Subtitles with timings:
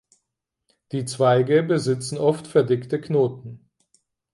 [0.93, 3.69] Die Zweige besitzen oft verdickte Knoten.